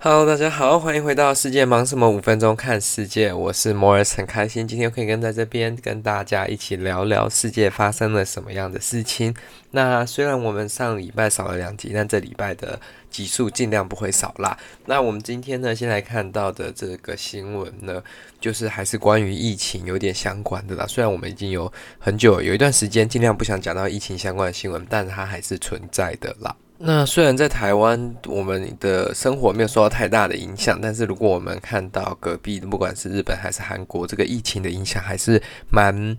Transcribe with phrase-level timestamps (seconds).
[0.00, 2.08] Hello，大家好，欢迎回到世界忙什么？
[2.08, 9.34] 五分钟看世界，我是 Morris，很开心今天可以跟在这边跟大家一起聊聊世界发生了什么样的事情。
[9.72, 12.80] 那虽然我们上礼拜少了两集，但这礼拜的
[13.10, 14.56] 集数尽量不会少啦。
[14.86, 18.00] 那我们今天呢，先来看到的这个新闻呢，
[18.40, 20.86] 就是还是关于疫情有点相关的啦。
[20.86, 26.54] 虽然我们已经有很久有一段时间尽量不想讲到疫情相关的新闻，但它还是存在的啦。
[26.78, 36.16] 那虽然在台湾，我们的生活没有受到太大的影响，但是如果我们看到隔壁的，不管是日本还是韩国，这个疫情的影响还是蛮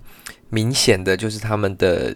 [0.49, 2.15] 明显的，就是他们的。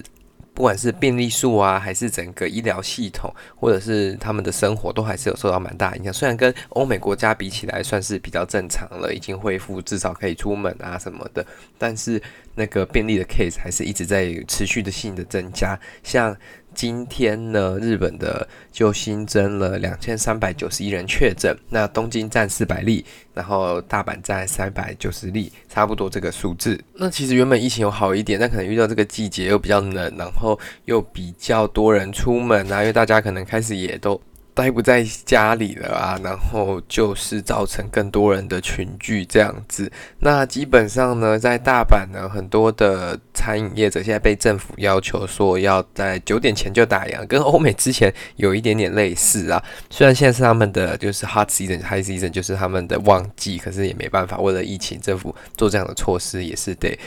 [0.55, 6.13] 不管是病例数啊，还是整个医疗系统，或者是他们的生活，都还是有受到蛮大影响。
[6.13, 11.43] 虽然跟欧美国家比起来，算是比较正常了，已经恢复，至少可以出门啊什么的，
[11.79, 12.21] 但是
[12.53, 16.37] 那个病例的 case 还是一直在持续的性的增加，像。
[16.73, 26.79] 今天呢，日本的就新增了两千三百九十一人确诊，那东京占四百例，然后大阪占三百九十例，差不多这个数字。
[26.95, 34.19] 那其实原本疫情有好一点，但可能遇到这个季节又比较冷，然后又比较多人出门啊，因为大家可能开始也都。
[34.53, 39.91] 待不在家里了啊，然后就是造成更多人的群聚这样子。
[40.19, 49.63] 那基本上呢，在大阪呢，很多的餐饮业者现在被政府要求说要在九点前就打烊，跟欧美之前有一点点类似啊。
[49.89, 56.97] 虽然现在是他们的就是 hot season、high season，就是他们的旺季，可是也没办法，为了疫情，政府做这样的措施也是得。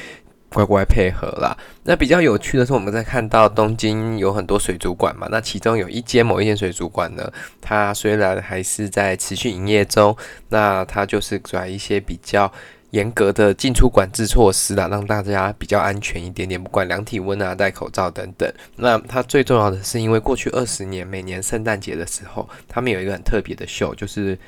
[0.57, 1.55] 乖乖配合啦。
[1.85, 10.17] 那比较有趣的是，我们在看到东京有很多水族馆嘛，那其中有一间某一间水族馆呢，它虽然还是在持续营业中，
[10.49, 12.51] 那它就是转一些比较
[12.93, 18.51] 严格的进出管制措施啦，让大家比较安全一点点，不管量体温啊、戴口罩等等。
[18.77, 24.39] 那它最重要的是，因为过去二十年每年圣诞节的时候，他们有一个很特别的秀，就是。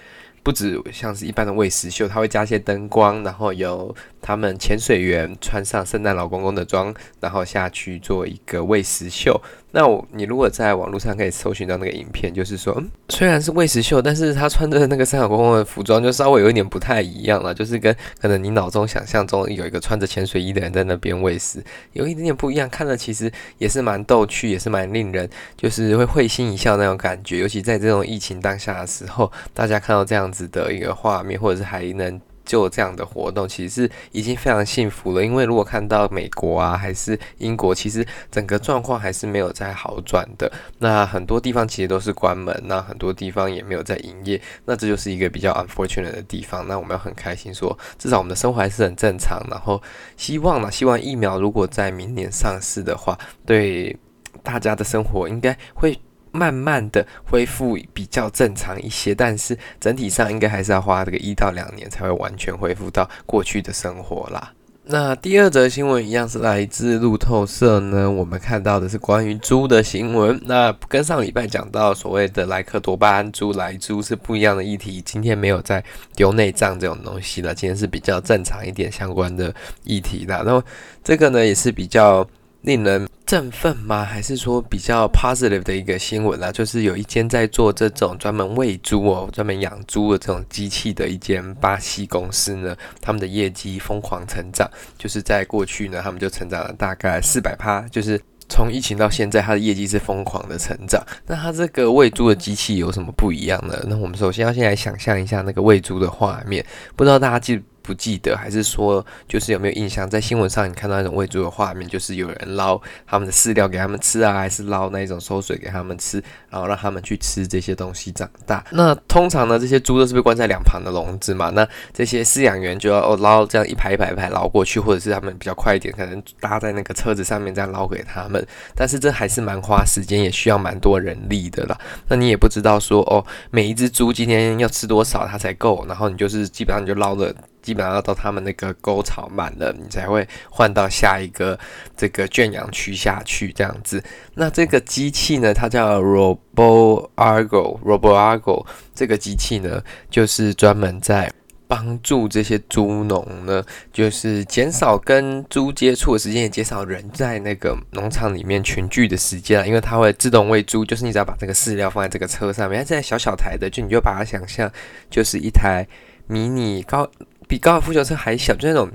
[0.41, 3.95] 不止像是一般的喂食秀，它会加一些灯光，然后有
[4.29, 9.41] 他们潜水员穿上圣诞老公公的装，然后下去做一个喂食秀。
[9.71, 22.69] 那我你如果在网络上可以搜寻到那个影片，就是说，嗯，虽然是喂食秀，但是他穿着那个圣诞老公公的服装就稍微有一点不太一样了，就是跟可能你脑中想象中有一个穿着潜水衣的人在那边喂食，有一点点不一样。
[22.69, 27.39] 看了其实也是蛮逗趣，也是蛮令人就是会会心一笑那种感觉。
[27.39, 32.21] 尤其在这种疫情当下的时候，大家看到这样子的一个画面，或者是还能。
[32.49, 35.23] 就这样的活动，其实是已经非常幸福了。
[35.23, 40.51] 因为如果看到美国啊，还是英国，其实整个状况还是没有在好转的。
[40.79, 44.41] 那很多地方其实都是关门，那很多地方也没有在营业。
[44.65, 46.67] 那这就是一个比较 unfortunate 的地方。
[46.67, 49.39] 那我们要很开心说，至少我们的生活还是很正常。
[49.51, 49.81] 然后
[50.17, 53.95] 希望呢，希望疫苗如果在明年上市的话，对
[54.43, 55.97] 大家的生活应该会。
[56.39, 64.53] 慢慢的恢复比较正常一些，但是整体上应该还是要花这个一到两年才会完全恢复到过去的生活啦。
[64.91, 70.41] 那第二则新闻一样是来自路透社呢，我们看到的是关于猪的新闻。
[70.45, 75.85] 那跟上礼拜讲到所谓的莱克多巴胺猪、莱猪是不一样的议题，今天没有在
[76.17, 80.43] 丢内脏这种东西了，今天是比较正常一点相关的议题啦。
[80.43, 80.63] 然后
[81.05, 82.27] 这个呢也是比较。
[82.63, 84.05] 令人振奋吗？
[84.05, 86.51] 还是说比较 positive 的一个新闻啦？
[86.51, 94.69] 就是有一间在做这种专门喂猪哦、专门养猪的这种机器的一间巴西公司呢，他们的业绩疯狂成长。
[94.99, 101.01] 就是在过去呢，他们就成长了大概四百趴，就是从疫情到现在，它的业绩是疯狂的成长。
[101.27, 103.79] 那它这个喂猪的机器有什么不一样呢？
[103.87, 106.65] 那我们首先要先来想象一下那个喂猪的画面，
[106.97, 107.63] 不知道大家记。
[107.89, 110.07] 不记得，还是说就是有没有印象？
[110.11, 118.63] 在新闻上你看到那种喂猪的画面，就是有人捞他们的饲料给他们吃啊，还是捞那一种馊水给他们吃，然后让他们去吃这些东西长大。
[118.73, 121.49] 那通常呢，这些猪都是被关在两旁的笼子嘛？
[121.55, 128.47] 那这些饲养员就要哦捞这样一排一排一排捞过去，或者是他们比较快一点，可能搭在那个车子上面这样捞给他们。
[128.77, 131.79] 但是这还是蛮花时间，也需要蛮多人力的啦。
[132.09, 137.35] 那你也不知道说哦，每一只猪今天要吃多少它才够，然后你就是基本上你就捞了。
[137.63, 141.59] 基本上要到他们那个沟槽满了，你才会换到下一个
[141.97, 144.03] 这个圈养区下去这样子。
[144.35, 151.31] 那这个机器呢，它叫 Robo Argo，Robo Argo 这个机器呢，就是专门在
[151.67, 153.63] 帮助这些猪农呢，
[153.93, 164.73] 就是减少跟猪接触的时间，也减少人在那个农场里面群聚的时间，因为它会自动喂猪，就是你只要把这个饲料放在这个车上面，它现在小小台的，就你就把它想象
[165.11, 165.87] 就是一台
[166.27, 167.07] 迷你高。
[167.49, 168.89] 比高尔夫球车还小，就那种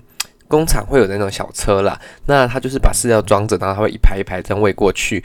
[0.47, 1.99] 工厂会有的那种小车啦。
[2.27, 5.23] 那它就是把饲料装着，然后它会一排一排这样喂过去。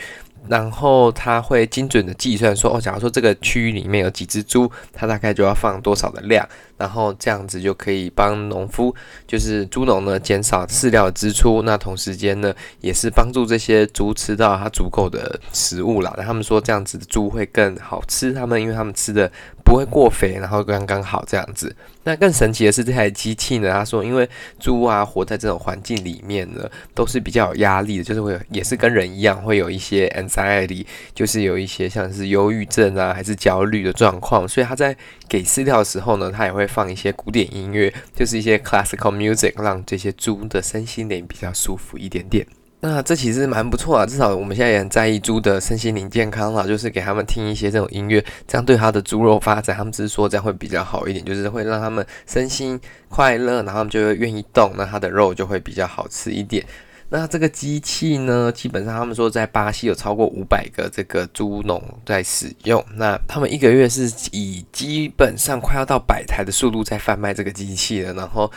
[0.48, 6.48] 然后它会精准的计算说，哦，假如说这个区域里面有几只猪，它大概就要放多少的量，
[6.78, 8.94] 然后这样子就可以帮农夫，
[9.26, 16.14] 就是猪农呢减少饲料的支出，那同时间呢也是帮助这些猪吃到它足够的食物啦。
[16.16, 19.30] 那他们说这样子的猪会更好吃，他们因为他们吃的
[19.68, 21.76] 不会过肥，然后刚刚好这样子。
[22.04, 24.26] 那更神奇的是这台机器呢，他说因为
[24.58, 34.96] 猪啊活在这种环境里面呢，都是比较有压力的，就是会有也是跟人一样会有一些 anxiety，就是有一些像是忧郁症啊还是焦虑的状况，所以他在
[35.28, 42.46] 给饲料的时候呢，他也会放一些古典音乐，就是一些 classical music，让这些猪的身心灵比较舒服一点点。
[42.80, 56.64] 那这其实蛮不错啊，至少我们现在也很在意猪的身心灵健康啦，就是给他们听一些这种音乐，这样对他的猪肉发展，他们只是说这样会比较好一点，就是会让他们身心快乐，然后他们就会愿意动，那他的肉就会比较好吃一点。
[57.10, 68.48] 那这个机器呢，基本上他们说在巴西有超过五百个这个猪农在使用，那他们一个月是以基本上快要到百台的速度在贩卖这个机器的，然后。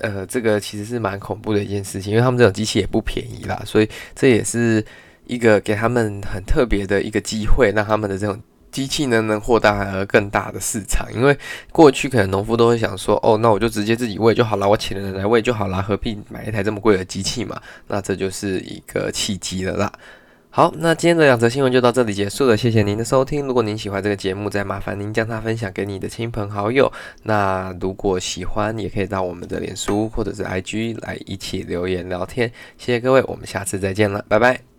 [0.00, 4.84] 呃，这个其实是蛮恐怖的一件事情，因为他们这种机器也不便宜啦，所以这也是
[5.26, 8.40] 一个给他们很特别的一个机会，让他们的这种
[8.70, 11.06] 机器呢能获得更大的市场。
[11.12, 11.36] 因为
[11.72, 17.60] 过去可能农夫都会想说，哦，那我就直接自己喂就好了，我请人来喂就好了，何必买一台这么贵的机器嘛？
[17.86, 19.92] 那这就是一个契机了啦。
[20.58, 23.46] 好，那今天的两则新闻就到这里结束了，谢谢您的收听。
[23.46, 26.92] 如果您喜欢这个节目，再麻烦您将它分享给你的亲朋好友。
[27.22, 32.50] 那如果喜欢，也可以到我们的脸书或者是 IG 来一起留言聊天。
[32.76, 34.77] 谢谢各位，我们下次再见了，拜拜。